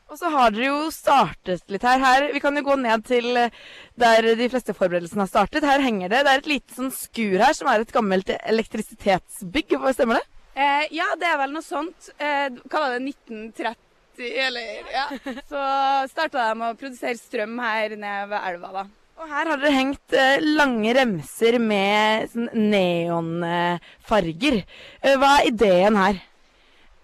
Og 0.08 0.16
så 0.16 0.30
har 0.32 0.54
dere 0.56 0.70
jo 0.70 0.92
startet 0.94 1.66
litt 1.72 1.84
her. 1.84 2.00
her. 2.00 2.30
Vi 2.32 2.40
kan 2.44 2.56
jo 2.56 2.64
gå 2.64 2.78
ned 2.80 3.04
til 3.08 3.28
eh, 3.36 3.56
der 4.00 4.30
de 4.40 4.48
fleste 4.52 4.76
forberedelsene 4.78 5.26
har 5.26 5.32
startet. 5.32 5.68
Her 5.68 5.84
henger 5.84 6.14
det. 6.14 6.24
Det 6.24 6.34
er 6.34 6.44
et 6.44 6.52
lite 6.54 6.78
sånn 6.78 6.94
skur 6.96 7.44
her, 7.44 7.54
som 7.58 7.68
er 7.72 7.84
et 7.84 7.92
gammelt 7.96 8.32
elektrisitetsbygg. 8.38 9.76
Hva 9.82 9.92
Stemmer 9.98 10.22
det? 10.22 10.30
Eh, 10.58 10.86
ja, 10.96 11.12
det 11.20 11.28
er 11.28 11.38
vel 11.42 11.52
noe 11.54 11.66
sånt. 11.66 12.08
Eh, 12.18 12.48
hva 12.66 12.86
var 12.86 12.96
det, 12.96 13.04
1930, 13.12 14.30
eller 14.48 14.94
ja. 14.96 15.06
Så 15.52 15.66
starta 16.14 16.48
de 16.48 16.70
å 16.70 16.78
produsere 16.80 17.20
strøm 17.20 17.60
her 17.62 17.98
nede 18.00 18.32
ved 18.32 18.48
elva, 18.54 18.72
da. 18.80 18.88
Og 19.18 19.26
her 19.34 19.50
har 19.50 19.58
dere 19.58 19.74
hengt 19.74 20.14
eh, 20.14 20.40
lange 20.42 20.94
remser 20.94 21.58
med 21.62 22.30
sånn 22.32 22.52
neonfarger. 22.72 24.60
Eh, 25.02 25.16
hva 25.18 25.40
er 25.40 25.48
ideen 25.52 25.98
her? 25.98 26.20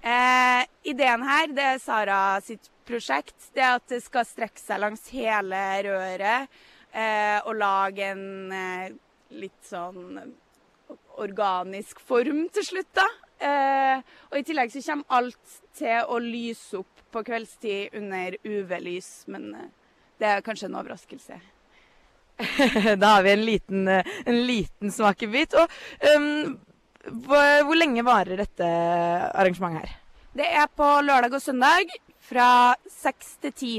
Eh, 0.03 0.61
ideen 0.93 1.23
her, 1.25 1.47
det 1.57 1.65
er 1.71 1.81
Sara 1.81 2.19
sitt 2.45 2.69
prosjekt. 2.87 3.49
Det 3.55 3.65
at 3.65 3.87
det 3.91 4.01
skal 4.03 4.27
strekke 4.27 4.61
seg 4.61 4.81
langs 4.83 5.07
hele 5.13 5.59
røret 5.87 6.47
eh, 6.91 7.39
og 7.43 7.57
lage 7.59 8.11
en 8.13 8.53
eh, 8.53 8.95
litt 9.33 9.61
sånn 9.67 10.19
organisk 11.21 12.01
form 12.03 12.47
til 12.53 12.65
slutt, 12.65 12.91
da. 12.97 13.07
Eh, 13.43 14.03
og 14.31 14.39
i 14.39 14.45
tillegg 14.47 14.71
så 14.71 14.83
kommer 14.85 15.17
alt 15.19 15.55
til 15.77 16.05
å 16.07 16.19
lyse 16.21 16.79
opp 16.79 17.01
på 17.13 17.23
kveldstid 17.27 17.97
under 17.99 18.37
UV-lys, 18.43 19.09
men 19.31 19.49
eh, 19.57 19.71
det 20.21 20.29
er 20.29 20.45
kanskje 20.45 20.69
en 20.69 20.77
overraskelse. 20.79 21.39
da 23.01 23.15
har 23.17 23.25
vi 23.25 23.33
en 23.33 23.45
liten, 23.45 23.87
eh, 23.87 24.13
en 24.25 24.39
liten 24.47 24.93
smakebit. 24.93 25.57
Og 25.59 26.15
um, 26.15 26.55
hvor, 27.27 27.67
hvor 27.67 27.77
lenge 27.77 28.05
varer 28.07 28.39
dette 28.39 28.69
arrangementet 29.33 29.83
her? 29.83 29.99
Det 30.33 30.47
er 30.49 30.69
på 30.73 30.87
lørdag 31.05 31.35
og 31.37 31.43
søndag 31.43 31.91
fra 32.29 32.75
seks 32.91 33.35
til 33.43 33.53
ti. 33.57 33.73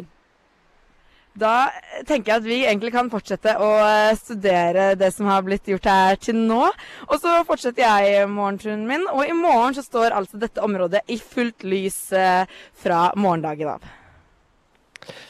Da 1.35 1.67
tenker 2.07 2.31
jeg 2.31 2.39
at 2.39 2.47
vi 2.47 2.59
egentlig 2.63 2.93
kan 2.95 3.09
fortsette 3.11 3.57
å 3.59 3.71
eh, 3.83 4.13
studere 4.15 4.93
det 4.99 5.11
som 5.17 5.27
har 5.27 5.43
blitt 5.43 5.67
gjort 5.67 5.89
her 5.91 6.21
til 6.23 6.39
nå. 6.39 6.69
Og 7.09 7.17
så 7.19 7.41
fortsetter 7.49 7.83
jeg 7.83 8.29
morgenturen 8.31 8.85
min, 8.87 9.03
og 9.11 9.27
i 9.27 9.35
morgen 9.35 9.75
så 9.75 9.83
står 9.83 10.15
altså 10.15 10.39
dette 10.39 10.63
området 10.63 11.03
i 11.11 11.19
fullt 11.19 11.67
lys 11.67 11.99
eh, 12.15 12.47
fra 12.79 13.09
morgendagen 13.19 13.75
av. 13.75 13.93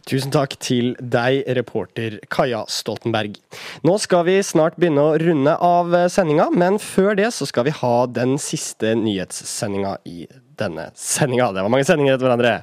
Tusen 0.04 0.30
takk 0.30 0.58
til 0.62 0.92
deg, 1.00 1.40
reporter 1.56 2.20
Kaja 2.30 2.60
Stoltenberg. 2.70 3.40
Nå 3.88 3.96
skal 3.98 4.28
vi 4.28 4.36
snart 4.44 4.76
begynne 4.76 5.08
å 5.08 5.16
runde 5.18 5.56
av 5.56 5.96
sendinga, 6.12 6.50
men 6.52 6.76
før 6.82 7.16
det 7.18 7.32
så 7.34 7.48
skal 7.48 7.66
vi 7.70 7.74
ha 7.80 7.94
den 8.12 8.36
siste 8.38 8.92
nyhetssendinga 9.00 9.96
i 10.04 10.28
denne 10.60 10.90
sendinga. 10.92 11.48
Det 11.56 11.64
var 11.64 11.72
mange 11.72 11.88
sendinger 11.88 12.18
etter 12.18 12.28
hverandre. 12.28 12.54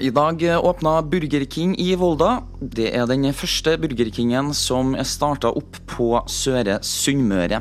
I 0.00 0.10
dag 0.10 0.42
åpna 0.62 1.02
Burger 1.02 1.44
King 1.44 1.74
i 1.78 1.94
Volda. 1.96 2.42
Det 2.60 2.88
er 2.96 3.06
den 3.10 3.26
første 3.36 3.74
Burger 3.80 4.08
Kingen 4.14 4.52
som 4.56 4.94
er 4.96 5.04
starta 5.04 5.50
opp 5.52 5.76
på 5.90 6.06
Søre 6.30 6.78
Sunnmøre. 6.86 7.60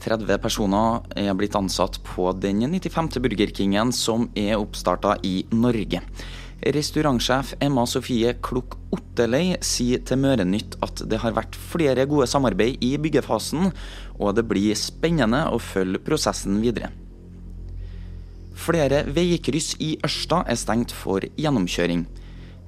30 0.00 0.38
personer 0.40 1.02
er 1.18 1.34
blitt 1.36 1.56
ansatt 1.58 1.98
på 2.06 2.30
den 2.40 2.62
95. 2.62 3.18
Burger 3.24 3.52
Kingen 3.52 3.92
som 3.92 4.28
er 4.38 4.56
oppstarta 4.56 5.18
i 5.26 5.42
Norge. 5.52 6.00
Restaurantsjef 6.62 7.52
Emma 7.62 7.84
Sofie 7.86 8.32
Klukk 8.42 8.78
Ottelei 8.94 9.58
sier 9.64 10.00
til 10.06 10.22
Mørenytt 10.22 10.78
at 10.82 11.04
det 11.10 11.20
har 11.22 11.36
vært 11.36 11.58
flere 11.58 12.06
gode 12.10 12.30
samarbeid 12.30 12.80
i 12.86 12.94
byggefasen, 13.02 13.74
og 14.18 14.38
det 14.38 14.46
blir 14.48 14.78
spennende 14.78 15.44
å 15.52 15.60
følge 15.62 16.00
prosessen 16.06 16.62
videre. 16.64 16.94
Flere 18.58 19.04
veikryss 19.14 19.76
i 19.78 19.92
Ørsta 20.04 20.42
er 20.50 20.56
stengt 20.58 20.92
for 20.94 21.20
gjennomkjøring. 21.38 22.06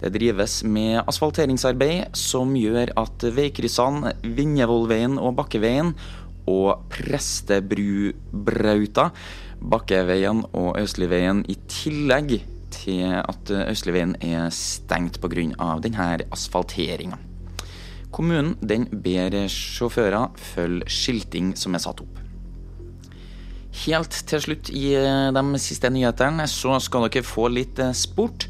Det 0.00 0.12
drives 0.14 0.62
med 0.64 1.02
asfalteringsarbeid 1.10 2.16
som 2.16 2.56
gjør 2.56 2.92
at 3.00 3.24
veikryssene 3.36 4.12
Vinjevollveien 4.22 5.18
og 5.20 5.34
Bakkeveien 5.40 5.94
og 6.48 6.78
Prestebrubrauta, 6.94 9.10
Bakkeveien 9.60 10.44
og 10.56 10.78
Østligveien 10.80 11.44
i 11.50 11.54
tillegg 11.68 12.40
til 12.72 13.12
at 13.18 13.50
Østligveien 13.50 14.16
er 14.22 14.50
stengt 14.54 15.20
pga. 15.20 15.78
denne 15.82 16.18
asfalteringa. 16.32 17.18
Kommunen 18.10 18.56
den 18.62 18.88
ber 18.90 19.48
sjåfører 19.48 20.28
følge 20.36 20.88
skilting 20.88 21.56
som 21.56 21.74
er 21.74 21.78
satt 21.82 22.00
opp. 22.00 22.29
Helt 23.80 24.12
til 24.28 24.42
slutt 24.44 24.68
i 24.76 24.90
eh, 24.98 25.30
de 25.32 25.60
siste 25.62 25.88
nyhetene 25.88 26.44
så 26.50 26.74
skal 26.84 27.06
dere 27.06 27.24
få 27.24 27.46
litt 27.48 27.78
eh, 27.80 27.94
sport. 27.96 28.44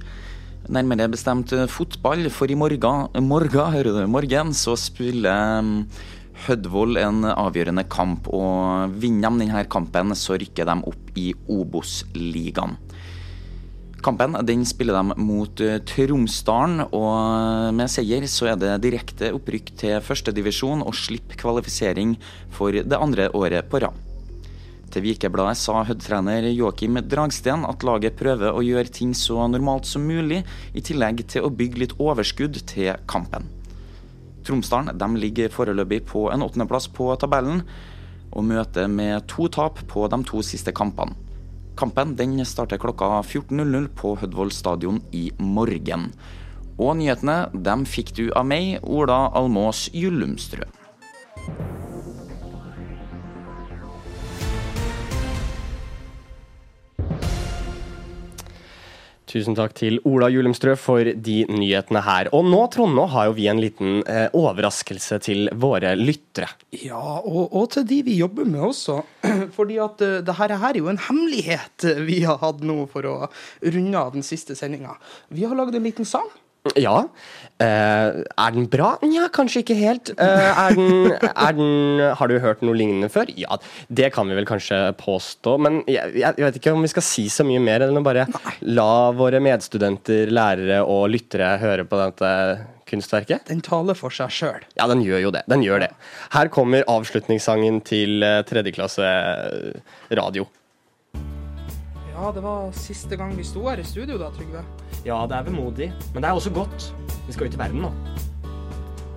Nærmere 0.67 1.07
bestemt 1.13 1.53
eh, 1.55 1.69
fotball, 1.71 2.27
for 2.35 2.51
i 2.51 2.57
morgen, 2.59 3.07
morgen, 3.29 3.77
hører 3.77 3.93
du, 3.95 4.01
morgen 4.11 4.51
så 4.59 4.75
spiller 4.81 5.71
Hødvold 6.49 6.99
en 6.99 7.29
avgjørende 7.31 7.87
kamp. 7.93 8.27
Og 8.35 8.99
vinner 8.99 9.31
de 9.31 9.45
denne 9.45 9.63
kampen, 9.71 10.17
så 10.19 10.41
rykker 10.41 10.67
de 10.67 10.79
opp 10.91 11.15
i 11.21 11.31
Obos-ligaen. 11.47 12.75
Kampen 14.03 14.35
den 14.49 14.65
spiller 14.67 14.97
de 14.97 15.21
mot 15.21 15.63
Tromsdalen, 15.87 16.87
og 16.97 17.75
med 17.77 17.93
seier 17.93 18.25
så 18.33 18.51
er 18.51 18.59
det 18.59 18.79
direkte 18.89 19.31
opprykk 19.37 19.75
til 19.85 19.99
førstedivisjon 20.03 20.83
og 20.83 20.97
slipp 20.97 21.37
kvalifisering 21.39 22.17
for 22.51 22.73
det 22.73 23.05
andre 23.05 23.29
året 23.37 23.69
på 23.71 23.85
rad. 23.85 24.10
Til 24.91 25.05
Vikebladet 25.05 25.55
sa 25.61 25.85
Hødd-trener 25.87 26.49
Joakim 26.51 26.99
Dragsten 27.07 27.63
at 27.69 27.85
laget 27.87 28.17
prøver 28.19 28.51
å 28.51 28.63
gjøre 28.65 28.91
ting 28.91 29.13
så 29.15 29.45
normalt 29.47 29.87
som 29.87 30.03
mulig, 30.03 30.41
i 30.75 30.83
tillegg 30.83 31.23
til 31.31 31.47
å 31.47 31.53
bygge 31.55 31.85
litt 31.85 31.95
overskudd 32.03 32.59
til 32.67 32.97
kampen. 33.11 33.47
Tromsdalen 34.43 35.19
ligger 35.21 35.53
foreløpig 35.55 36.03
på 36.11 36.27
en 36.35 36.43
åttendeplass 36.43 36.89
på 36.97 37.07
tabellen, 37.23 37.63
og 38.31 38.47
møter 38.47 38.91
med 38.91 39.29
to 39.31 39.47
tap 39.51 39.79
på 39.91 40.07
de 40.11 40.21
to 40.27 40.43
siste 40.47 40.75
kampene. 40.75 41.15
Kampen 41.79 42.17
den 42.19 42.35
starter 42.45 42.79
klokka 42.83 43.23
14.00 43.23 43.89
på 43.97 44.17
Hødvold 44.21 44.53
stadion 44.53 44.99
i 45.15 45.31
morgen. 45.39 46.11
Og 46.81 46.97
nyhetene 46.99 47.47
dem 47.55 47.87
fikk 47.87 48.13
du 48.19 48.27
av 48.35 48.47
meg, 48.51 48.83
Ola 48.83 49.29
Almås 49.39 49.87
Gyllumstrø. 49.95 50.67
Tusen 59.31 59.55
takk 59.55 59.77
til 59.79 60.01
Ola 60.09 60.27
Julemstrø 60.33 60.73
for 60.81 61.07
de 61.07 61.37
nyhetene 61.47 62.03
her. 62.03 62.31
Og 62.35 62.49
nå, 62.49 62.65
Trond, 62.75 62.97
nå 62.99 63.05
har 63.13 63.29
jo 63.29 63.37
vi 63.37 63.47
en 63.51 63.61
liten 63.63 64.01
eh, 64.03 64.27
overraskelse 64.35 65.21
til 65.23 65.47
våre 65.55 65.93
lyttere. 65.99 66.49
Ja, 66.75 66.99
og, 67.21 67.55
og 67.55 67.69
til 67.77 67.87
de 67.87 68.01
vi 68.09 68.19
jobber 68.19 68.49
med 68.51 68.65
også. 68.73 68.99
Fordi 69.57 69.79
at 69.83 70.03
uh, 70.03 70.19
det 70.27 70.35
her 70.41 70.57
er 70.59 70.81
jo 70.81 70.91
en 70.91 70.99
hemmelighet 71.07 71.87
vi 72.09 72.25
har 72.27 72.41
hatt 72.43 72.65
nå 72.67 72.83
for 72.91 73.07
å 73.07 73.17
runde 73.63 74.03
av 74.03 74.15
den 74.17 74.27
siste 74.27 74.59
sendinga. 74.59 74.97
Vi 75.31 75.47
har 75.47 75.55
lagd 75.59 75.79
en 75.79 75.87
liten 75.87 76.09
sang. 76.09 76.27
Ja. 76.77 77.07
Uh, 77.61 78.21
er 78.25 78.53
den 78.55 78.67
bra? 78.73 78.95
Nja, 79.05 79.27
kanskje 79.33 79.61
ikke 79.61 79.77
helt. 79.77 80.13
Uh, 80.17 80.25
er, 80.25 80.77
den, 80.77 81.13
er 81.29 81.57
den 81.57 82.03
Har 82.17 82.31
du 82.31 82.39
hørt 82.41 82.63
noe 82.65 82.77
lignende 82.77 83.11
før? 83.13 83.29
Ja, 83.37 83.59
det 83.89 84.11
kan 84.15 84.29
vi 84.29 84.37
vel 84.39 84.49
kanskje 84.49 84.79
påstå. 85.01 85.57
Men 85.61 85.81
jeg, 85.91 86.15
jeg, 86.21 86.37
vet 86.41 86.61
ikke 86.61 86.75
om 86.77 86.85
vi 86.85 86.93
skal 86.93 87.05
si 87.05 87.27
så 87.33 87.45
mye 87.49 87.61
mer 87.65 87.85
enn 87.85 88.01
å 88.01 88.05
bare 88.05 88.27
la 88.65 89.11
våre 89.17 89.43
medstudenter, 89.45 90.33
lærere 90.33 90.83
og 90.85 91.09
lyttere 91.13 91.55
høre 91.61 91.85
på 91.89 92.01
dette 92.01 92.33
kunstverket. 92.91 93.47
Den 93.49 93.61
taler 93.65 93.97
for 93.99 94.13
seg 94.15 94.33
sjøl. 94.35 94.65
Ja, 94.79 94.89
den 94.91 95.05
gjør 95.05 95.27
jo 95.29 95.35
det. 95.37 95.45
Den 95.51 95.65
gjør 95.65 95.85
det. 95.85 95.93
Her 96.35 96.51
kommer 96.53 96.89
avslutningssangen 96.91 97.81
til 97.87 98.25
eh, 98.27 98.41
tredjeklasse 98.49 99.11
radio. 100.19 100.49
Ja, 102.11 102.33
det 102.35 102.43
var 102.45 102.73
siste 102.77 103.17
gang 103.17 103.37
vi 103.39 103.47
sto 103.47 103.63
her 103.69 103.81
i 103.81 103.87
studio 103.87 104.19
da, 104.21 104.33
Trygve. 104.35 104.65
Ja, 105.05 105.27
det 105.27 105.37
er 105.37 105.43
vemodig, 105.43 105.93
men 106.15 106.23
det 106.23 106.29
er 106.29 106.33
også 106.33 106.51
godt. 106.51 106.95
Vi 107.27 107.33
skal 107.33 107.47
ut 107.47 107.55
i 107.55 107.59
verden 107.59 107.81
nå. 107.81 107.93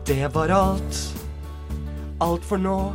Det 0.08 0.36
var 0.36 0.52
alt. 0.52 1.00
Alt 2.22 2.46
for 2.46 2.58
nå. 2.58 2.94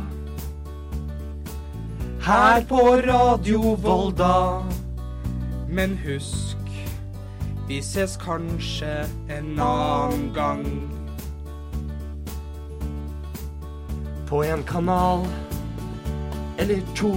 Her 2.25 2.65
på 2.69 2.79
Radio 3.07 3.75
Volda. 3.75 4.63
Men 5.69 5.97
husk, 6.05 6.57
vi 7.67 7.81
ses 7.81 8.17
kanskje 8.17 9.05
en 9.29 9.59
annen 9.59 10.33
gang. 10.33 10.65
På 14.27 14.41
en 14.43 14.63
kanal 14.63 15.27
eller 16.57 16.81
to. 16.95 17.13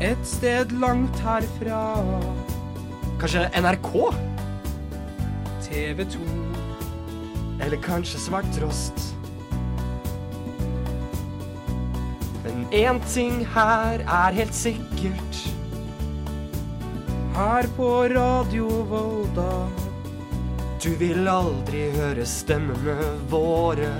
Et 0.00 0.26
sted 0.26 0.70
langt 0.80 1.18
herfra. 1.20 1.82
Kanskje 3.18 3.50
NRK? 3.60 4.14
TV 5.62 6.04
2. 6.04 6.18
Eller 7.60 7.76
kanskje 7.82 8.18
Svarttrost. 8.18 9.14
Men 12.44 12.66
én 12.72 13.00
ting 13.14 13.46
her 13.54 13.98
er 14.06 14.32
helt 14.32 14.54
sikkert. 14.54 15.40
Her 17.34 17.66
på 17.76 17.90
Radio 18.14 18.68
Volda. 18.86 19.66
Du 20.84 20.94
vil 20.94 21.28
aldri 21.28 21.88
høre 21.98 22.26
stemmene 22.26 22.96
våre 23.30 23.90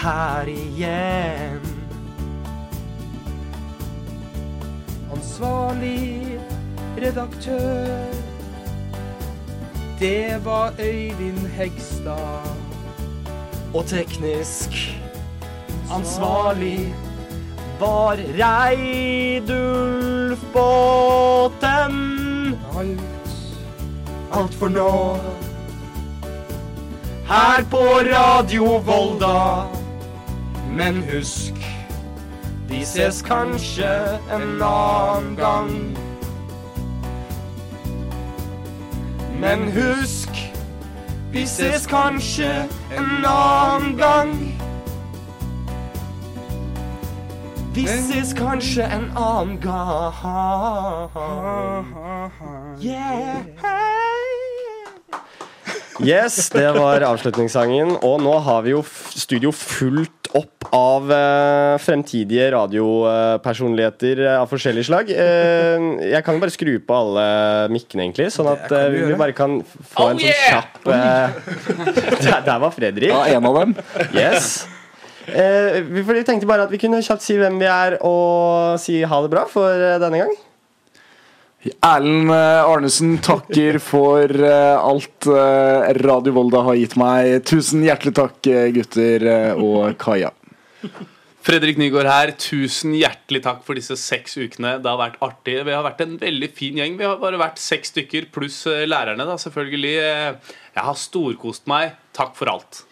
her 0.00 0.48
igjen. 0.48 1.60
Ansvarlig 5.12 6.40
redaktør. 6.96 8.15
Det 10.00 10.44
var 10.44 10.72
Øyvind 10.78 11.46
Hegstad. 11.46 12.42
Og 13.74 13.86
teknisk 13.86 14.98
ansvarlig 15.92 16.94
var 17.80 18.16
Reidulf 18.40 19.58
Båten. 20.52 21.94
Alt, 22.78 23.00
alt 24.32 24.54
for 24.54 24.68
nå. 24.68 25.16
Her 27.28 27.64
på 27.70 27.76
Radio 28.16 28.78
Volda. 28.78 29.64
Men 30.76 31.02
husk, 31.12 31.54
vi 32.68 32.84
ses 32.84 33.22
kanskje 33.22 34.20
en 34.32 34.62
annen 34.62 35.36
gang. 35.36 35.95
Men 39.46 39.68
husk, 39.70 40.28
vi 41.32 41.44
ses 41.46 41.84
kanskje 41.86 42.48
en 42.90 43.24
annen 43.24 43.92
gang. 43.96 44.32
Vi 47.74 47.84
ses 47.86 48.32
kanskje 48.34 48.82
en 48.82 49.06
annen 49.14 49.60
gang. 49.62 50.10
Yeah. 52.82 53.46
Yes, 56.02 56.50
det 56.50 56.66
var 56.74 57.06
avslutningssangen. 57.06 57.94
Og 58.02 58.18
nå 58.26 58.34
har 58.42 58.66
vi 58.66 58.74
jo 58.74 58.82
studio 59.14 59.54
fullt 59.54 60.15
opp 60.36 60.66
av 60.74 61.10
eh, 61.12 61.74
fremtidige 61.82 62.48
radiopersonligheter 62.54 64.22
eh, 64.24 64.36
av 64.40 64.50
forskjellig 64.50 64.84
slag. 64.88 65.10
Eh, 65.12 65.86
jeg 66.12 66.22
kan 66.26 66.36
jo 66.36 66.42
bare 66.42 66.54
skru 66.54 66.72
på 66.84 66.96
alle 67.00 67.26
mikkene, 67.72 68.06
egentlig, 68.06 68.28
sånn 68.34 68.50
at 68.52 68.70
eh, 68.70 68.88
vi 68.94 69.02
gjøre. 69.04 69.18
bare 69.20 69.36
kan 69.36 69.58
få 69.66 70.10
en 70.12 70.22
sånn 70.22 70.40
kjapp 70.46 70.90
eh, 70.94 71.38
der, 72.26 72.40
der 72.48 72.64
var 72.66 72.74
Fredrik. 72.74 73.12
Ja, 73.12 73.24
en 73.36 73.50
av 73.50 73.60
dem. 73.62 73.76
Yes. 74.12 74.66
Eh, 75.26 75.80
vi 75.82 76.22
tenkte 76.26 76.46
bare 76.46 76.66
at 76.68 76.74
vi 76.74 76.80
kunne 76.82 77.02
kjapt 77.02 77.24
si 77.24 77.38
hvem 77.38 77.58
vi 77.62 77.70
er, 77.70 77.98
og 78.06 78.76
si 78.82 79.00
ha 79.02 79.22
det 79.24 79.32
bra 79.32 79.46
for 79.50 79.86
denne 80.02 80.24
gang. 80.24 80.36
Erlend 81.64 82.30
eh, 82.30 82.68
Arnesen 82.68 83.16
takker 83.24 83.78
for 83.90 84.30
eh, 84.30 84.76
alt 84.76 85.28
eh, 85.30 85.90
Radio 86.04 86.36
Volda 86.36 86.62
har 86.68 86.78
gitt 86.78 86.96
meg. 87.00 87.40
Tusen 87.48 87.84
hjertelig 87.86 88.14
takk, 88.18 88.40
gutter 88.76 89.28
og 89.56 89.96
Kaja. 90.00 90.32
Fredrik 91.46 91.78
Nygaard 91.78 92.08
her, 92.10 92.32
tusen 92.42 92.94
hjertelig 92.98 93.44
takk 93.44 93.60
for 93.66 93.78
disse 93.78 93.94
seks 94.00 94.34
ukene. 94.34 94.76
Det 94.82 94.90
har 94.90 94.98
vært 94.98 95.20
artig. 95.22 95.60
Vi 95.62 95.74
har 95.74 95.84
vært 95.86 96.02
en 96.02 96.16
veldig 96.18 96.48
fin 96.54 96.80
gjeng. 96.80 96.96
Vi 96.98 97.06
har 97.06 97.20
bare 97.22 97.38
vært 97.38 97.62
seks 97.62 97.94
stykker, 97.94 98.26
pluss 98.34 98.64
lærerne, 98.66 99.28
da, 99.28 99.36
selvfølgelig. 99.38 99.94
Jeg 100.74 100.86
har 100.88 100.98
storkost 100.98 101.70
meg. 101.70 101.94
Takk 102.18 102.34
for 102.38 102.50
alt. 102.50 102.82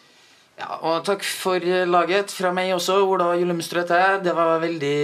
Ja, 0.54 0.68
og 0.86 1.02
takk 1.02 1.26
for 1.26 1.66
laget 1.90 2.30
fra 2.30 2.52
meg 2.54 2.70
også, 2.76 3.00
Ola 3.02 3.32
Julemstrø 3.40 3.82
til. 3.90 4.22
Det 4.22 4.36
var 4.38 4.62
veldig 4.62 4.94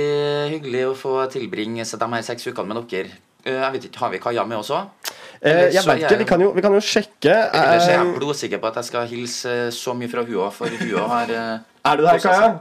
hyggelig 0.55 0.85
å 0.87 0.95
få 0.95 1.17
tilbringe 1.35 1.83
de 1.83 2.11
her 2.15 2.29
seks 2.31 2.47
ukene 2.53 2.71
med 2.71 2.87
dere. 2.95 3.19
Eh, 3.45 3.53
Jeg 3.53 3.73
vet 3.73 3.85
ikke, 3.85 3.99
Har 3.99 4.11
vi 4.11 4.19
Kaja 4.19 4.45
med 4.45 4.57
også? 4.57 4.81
Eh, 5.43 5.51
Ellers 5.51 5.75
jeg 5.75 5.85
vet 5.87 6.03
ikke, 6.05 6.19
vi 6.19 6.25
kan 6.25 6.41
jo, 6.41 6.51
vi 6.53 6.61
kan 6.61 6.73
jo 6.73 6.81
sjekke. 6.81 7.31
Ellers 7.55 7.87
er 7.89 7.93
jeg 7.99 8.07
Eh, 8.07 8.15
blodsikker 8.19 8.59
på 8.61 8.67
at 8.67 8.75
jeg 8.77 8.85
skal 8.85 9.07
hilse 9.07 9.55
så 9.73 9.95
mye 9.97 10.09
fra 10.13 10.23
hua, 10.25 10.51
for 10.51 10.67
hua 10.67 11.07
har 11.09 11.31
er 11.85 11.97
du 11.97 12.03
der. 12.03 12.19
Kaja? 12.19 12.53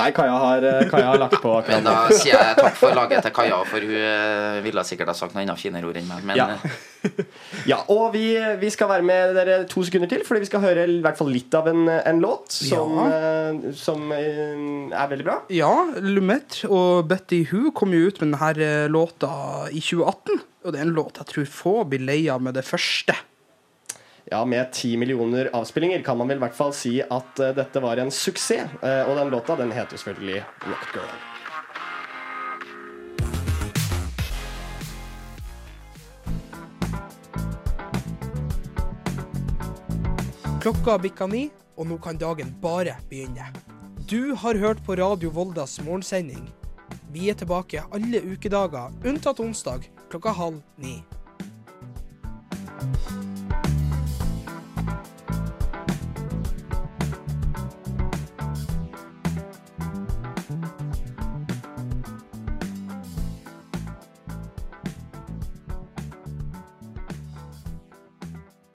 Nei, 0.00 0.10
Kaja 0.16 0.36
har, 0.40 0.64
eh, 0.64 0.84
Kaja 0.88 1.10
har 1.12 1.20
lagt 1.20 1.36
på 1.42 1.50
akkurat 1.58 1.76
Men 1.76 1.84
da 1.84 1.94
sier 2.14 2.38
jeg 2.38 2.56
takk 2.56 2.76
for 2.80 2.96
laget 2.96 3.24
til 3.26 3.34
Kaja, 3.36 3.58
for 3.68 3.84
hun 3.84 3.96
eh, 4.00 4.60
ville 4.64 4.84
sikkert 4.88 5.12
ha 5.12 5.16
sagt 5.18 5.36
noe 5.36 5.44
enda 5.44 5.56
finere 5.60 5.88
ord 5.90 5.98
enn 6.00 6.08
meg. 6.08 6.24
Men 6.30 6.40
Ja. 6.40 6.46
eh, 6.56 7.10
Ja, 7.70 7.78
og 7.92 8.12
vi, 8.14 8.24
vi 8.60 8.70
skal 8.72 8.88
være 8.90 9.04
med 9.04 9.34
dere 9.36 9.58
to 9.68 9.82
sekunder 9.84 10.08
til, 10.10 10.24
fordi 10.26 10.42
vi 10.44 10.48
skal 10.50 10.64
høre 10.64 10.84
i 10.88 10.98
hvert 11.04 11.16
fall 11.20 11.30
litt 11.32 11.54
av 11.56 11.68
en, 11.70 11.86
en 11.88 12.20
låt 12.20 12.52
som, 12.52 12.96
ja. 13.00 13.72
som 13.76 14.10
er 14.12 15.08
veldig 15.12 15.26
bra. 15.26 15.38
Ja, 15.52 15.70
Lumet 16.00 16.62
og 16.68 17.08
Betty 17.08 17.42
Who 17.50 17.72
kom 17.76 17.92
jo 17.96 18.08
ut 18.08 18.20
med 18.20 18.34
denne 18.34 18.88
låta 18.92 19.32
i 19.72 19.80
2018. 19.80 20.40
Og 20.64 20.74
det 20.74 20.80
er 20.80 20.86
en 20.88 20.96
låt 20.96 21.20
jeg 21.20 21.28
tror 21.32 21.48
få 21.48 21.74
blir 21.88 22.04
lei 22.04 22.20
av 22.32 22.42
med 22.44 22.56
det 22.58 22.66
første. 22.68 23.16
Ja, 24.32 24.44
Med 24.44 24.72
ti 24.72 24.96
millioner 24.96 25.50
avspillinger 25.52 26.02
kan 26.02 26.18
man 26.18 26.28
vel 26.28 26.38
i 26.38 26.40
hvert 26.44 26.54
fall 26.54 26.70
si 26.70 27.00
at 27.02 27.40
uh, 27.42 27.48
dette 27.50 27.80
var 27.82 27.98
en 27.98 28.12
suksess. 28.14 28.76
Uh, 28.78 29.02
og 29.10 29.16
den 29.18 29.32
låta 29.34 29.56
den 29.58 29.72
heter 29.74 29.98
selvfølgelig 29.98 30.44
Rock 30.70 30.94
Girl. 30.94 31.10
Klokka 40.62 40.98
bikka 41.02 41.26
ni, 41.26 41.48
og 41.74 41.90
nå 41.90 41.98
kan 41.98 42.14
dagen 42.20 42.54
bare 42.62 43.00
begynne. 43.10 43.50
Du 44.06 44.36
har 44.38 44.54
hørt 44.54 44.86
på 44.86 44.94
Radio 44.94 45.34
Voldas 45.34 45.80
morgensending. 45.82 46.46
Vi 47.10 47.32
er 47.32 47.34
tilbake 47.34 47.82
alle 47.90 48.22
ukedager, 48.22 48.94
unntatt 49.02 49.42
onsdag 49.42 49.90
klokka 50.10 50.38
halv 50.38 50.62
ni. 50.78 51.00